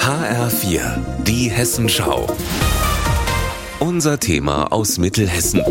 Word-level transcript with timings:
HR4, 0.00 0.80
die 1.22 1.48
Hessenschau. 1.48 2.26
Unser 3.78 4.18
Thema 4.18 4.72
aus 4.72 4.98
Mittelhessen. 4.98 5.62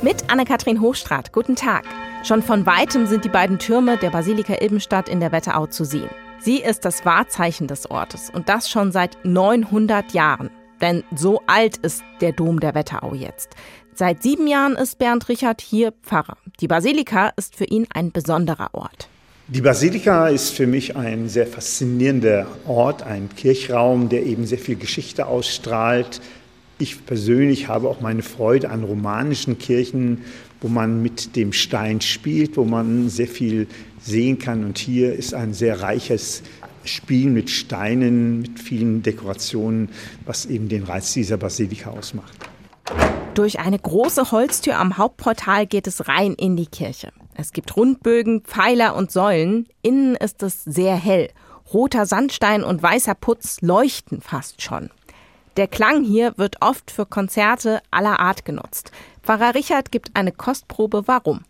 Mit 0.00 0.30
Anne-Kathrin 0.30 0.80
Hochstrat. 0.80 1.32
Guten 1.32 1.56
Tag. 1.56 1.84
Schon 2.22 2.42
von 2.42 2.64
weitem 2.64 3.08
sind 3.08 3.24
die 3.24 3.28
beiden 3.28 3.58
Türme 3.58 3.96
der 3.96 4.10
Basilika 4.10 4.54
Ilbenstadt 4.60 5.08
in 5.08 5.18
der 5.18 5.32
Wetterau 5.32 5.66
zu 5.66 5.82
sehen. 5.84 6.10
Sie 6.38 6.58
ist 6.58 6.84
das 6.84 7.04
Wahrzeichen 7.04 7.66
des 7.66 7.90
Ortes 7.90 8.30
und 8.30 8.48
das 8.48 8.70
schon 8.70 8.92
seit 8.92 9.18
900 9.24 10.12
Jahren. 10.12 10.50
Denn 10.80 11.02
so 11.16 11.42
alt 11.48 11.78
ist 11.78 12.04
der 12.20 12.30
Dom 12.30 12.60
der 12.60 12.76
Wetterau 12.76 13.14
jetzt. 13.14 13.56
Seit 13.94 14.22
sieben 14.22 14.46
Jahren 14.46 14.76
ist 14.76 14.98
Bernd 14.98 15.28
Richard 15.28 15.60
hier 15.60 15.90
Pfarrer. 16.04 16.36
Die 16.60 16.68
Basilika 16.68 17.32
ist 17.36 17.56
für 17.56 17.64
ihn 17.64 17.88
ein 17.92 18.12
besonderer 18.12 18.68
Ort. 18.74 19.08
Die 19.50 19.62
Basilika 19.62 20.28
ist 20.28 20.50
für 20.50 20.66
mich 20.66 20.94
ein 20.94 21.30
sehr 21.30 21.46
faszinierender 21.46 22.46
Ort, 22.66 23.02
ein 23.02 23.30
Kirchraum, 23.34 24.10
der 24.10 24.26
eben 24.26 24.44
sehr 24.44 24.58
viel 24.58 24.76
Geschichte 24.76 25.24
ausstrahlt. 25.26 26.20
Ich 26.78 27.06
persönlich 27.06 27.66
habe 27.66 27.88
auch 27.88 28.02
meine 28.02 28.20
Freude 28.22 28.68
an 28.68 28.84
romanischen 28.84 29.56
Kirchen, 29.56 30.22
wo 30.60 30.68
man 30.68 31.00
mit 31.00 31.34
dem 31.34 31.54
Stein 31.54 32.02
spielt, 32.02 32.58
wo 32.58 32.64
man 32.64 33.08
sehr 33.08 33.26
viel 33.26 33.68
sehen 34.02 34.38
kann. 34.38 34.66
Und 34.66 34.76
hier 34.76 35.14
ist 35.14 35.32
ein 35.32 35.54
sehr 35.54 35.80
reiches 35.80 36.42
Spiel 36.84 37.30
mit 37.30 37.48
Steinen, 37.48 38.40
mit 38.42 38.60
vielen 38.60 39.02
Dekorationen, 39.02 39.88
was 40.26 40.44
eben 40.44 40.68
den 40.68 40.82
Reiz 40.82 41.14
dieser 41.14 41.38
Basilika 41.38 41.88
ausmacht. 41.88 42.34
Durch 43.32 43.60
eine 43.60 43.78
große 43.78 44.30
Holztür 44.30 44.76
am 44.76 44.98
Hauptportal 44.98 45.66
geht 45.66 45.86
es 45.86 46.06
rein 46.06 46.34
in 46.34 46.56
die 46.56 46.66
Kirche. 46.66 47.12
Es 47.40 47.52
gibt 47.52 47.76
Rundbögen, 47.76 48.40
Pfeiler 48.40 48.96
und 48.96 49.12
Säulen. 49.12 49.68
Innen 49.80 50.16
ist 50.16 50.42
es 50.42 50.64
sehr 50.64 50.96
hell. 50.96 51.30
Roter 51.72 52.04
Sandstein 52.04 52.64
und 52.64 52.82
weißer 52.82 53.14
Putz 53.14 53.60
leuchten 53.60 54.20
fast 54.20 54.60
schon. 54.60 54.90
Der 55.56 55.68
Klang 55.68 56.02
hier 56.02 56.36
wird 56.36 56.56
oft 56.62 56.90
für 56.90 57.06
Konzerte 57.06 57.80
aller 57.92 58.18
Art 58.18 58.44
genutzt. 58.44 58.90
Pfarrer 59.22 59.54
Richard 59.54 59.92
gibt 59.92 60.10
eine 60.14 60.32
Kostprobe, 60.32 61.04
warum. 61.06 61.44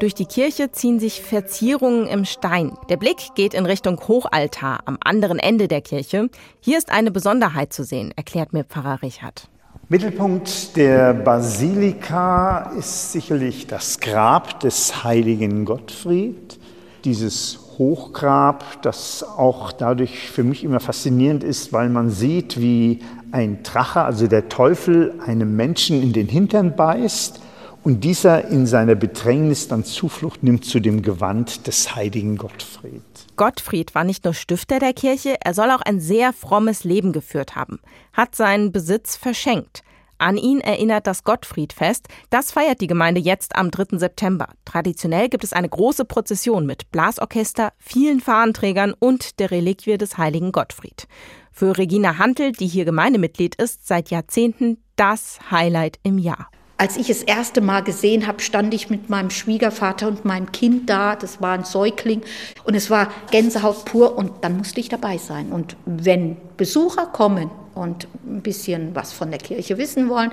Durch 0.00 0.14
die 0.14 0.26
Kirche 0.26 0.72
ziehen 0.72 0.98
sich 0.98 1.22
Verzierungen 1.22 2.08
im 2.08 2.24
Stein. 2.24 2.76
Der 2.88 2.96
Blick 2.96 3.36
geht 3.36 3.54
in 3.54 3.64
Richtung 3.64 4.00
Hochaltar 4.08 4.80
am 4.86 4.98
anderen 5.04 5.38
Ende 5.38 5.68
der 5.68 5.82
Kirche. 5.82 6.30
Hier 6.60 6.78
ist 6.78 6.90
eine 6.90 7.12
Besonderheit 7.12 7.72
zu 7.72 7.84
sehen, 7.84 8.12
erklärt 8.16 8.52
mir 8.52 8.64
Pfarrer 8.64 9.02
Richard. 9.02 9.48
Mittelpunkt 9.88 10.76
der 10.76 11.14
Basilika 11.14 12.72
ist 12.76 13.12
sicherlich 13.12 13.68
das 13.68 14.00
Grab 14.00 14.58
des 14.58 15.04
heiligen 15.04 15.64
Gottfried. 15.64 16.58
Dieses 17.04 17.60
Hochgrab, 17.78 18.82
das 18.82 19.22
auch 19.22 19.70
dadurch 19.70 20.28
für 20.28 20.42
mich 20.42 20.64
immer 20.64 20.80
faszinierend 20.80 21.44
ist, 21.44 21.72
weil 21.72 21.88
man 21.88 22.10
sieht, 22.10 22.60
wie 22.60 22.98
ein 23.30 23.62
Drache, 23.62 24.02
also 24.02 24.26
der 24.26 24.48
Teufel, 24.48 25.20
einem 25.24 25.54
Menschen 25.54 26.02
in 26.02 26.12
den 26.12 26.26
Hintern 26.26 26.74
beißt 26.74 27.40
und 27.86 28.00
dieser 28.00 28.48
in 28.48 28.66
seiner 28.66 28.96
Bedrängnis 28.96 29.68
dann 29.68 29.84
Zuflucht 29.84 30.42
nimmt 30.42 30.64
zu 30.64 30.80
dem 30.80 31.02
Gewand 31.02 31.68
des 31.68 31.94
heiligen 31.94 32.36
Gottfried. 32.36 33.00
Gottfried 33.36 33.94
war 33.94 34.02
nicht 34.02 34.24
nur 34.24 34.34
Stifter 34.34 34.80
der 34.80 34.92
Kirche, 34.92 35.36
er 35.40 35.54
soll 35.54 35.70
auch 35.70 35.82
ein 35.82 36.00
sehr 36.00 36.32
frommes 36.32 36.82
Leben 36.82 37.12
geführt 37.12 37.54
haben, 37.54 37.78
hat 38.12 38.34
seinen 38.34 38.72
Besitz 38.72 39.14
verschenkt. 39.14 39.84
An 40.18 40.36
ihn 40.36 40.58
erinnert 40.58 41.06
das 41.06 41.22
Gottfriedfest. 41.22 42.08
Das 42.28 42.50
feiert 42.50 42.80
die 42.80 42.88
Gemeinde 42.88 43.20
jetzt 43.20 43.54
am 43.54 43.70
3. 43.70 43.98
September. 43.98 44.48
Traditionell 44.64 45.28
gibt 45.28 45.44
es 45.44 45.52
eine 45.52 45.68
große 45.68 46.06
Prozession 46.06 46.66
mit 46.66 46.90
Blasorchester, 46.90 47.72
vielen 47.78 48.18
Fahnenträgern 48.18 48.94
und 48.98 49.38
der 49.38 49.52
Reliquie 49.52 49.96
des 49.96 50.18
heiligen 50.18 50.50
Gottfried. 50.50 51.06
Für 51.52 51.78
Regina 51.78 52.18
Hantel, 52.18 52.50
die 52.50 52.66
hier 52.66 52.84
Gemeindemitglied 52.84 53.54
ist, 53.54 53.86
seit 53.86 54.10
Jahrzehnten 54.10 54.78
das 54.96 55.38
Highlight 55.52 56.00
im 56.02 56.18
Jahr. 56.18 56.48
Als 56.78 56.98
ich 56.98 57.06
das 57.06 57.22
erste 57.22 57.62
Mal 57.62 57.82
gesehen 57.82 58.26
habe, 58.26 58.40
stand 58.42 58.74
ich 58.74 58.90
mit 58.90 59.08
meinem 59.08 59.30
Schwiegervater 59.30 60.08
und 60.08 60.26
meinem 60.26 60.52
Kind 60.52 60.90
da. 60.90 61.16
Das 61.16 61.40
war 61.40 61.52
ein 61.52 61.64
Säugling 61.64 62.20
und 62.64 62.74
es 62.74 62.90
war 62.90 63.10
Gänsehaut 63.30 63.86
pur 63.86 64.18
und 64.18 64.32
dann 64.42 64.58
musste 64.58 64.80
ich 64.80 64.90
dabei 64.90 65.16
sein. 65.16 65.52
Und 65.52 65.76
wenn 65.86 66.36
Besucher 66.58 67.06
kommen 67.06 67.50
und 67.74 68.08
ein 68.26 68.42
bisschen 68.42 68.94
was 68.94 69.12
von 69.12 69.30
der 69.30 69.40
Kirche 69.40 69.78
wissen 69.78 70.10
wollen, 70.10 70.32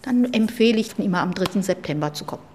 dann 0.00 0.32
empfehle 0.32 0.80
ich 0.80 0.98
immer 0.98 1.20
am 1.20 1.34
3. 1.34 1.60
September 1.60 2.12
zu 2.14 2.24
kommen. 2.24 2.51